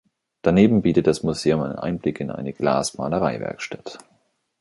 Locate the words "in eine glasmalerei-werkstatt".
2.21-3.99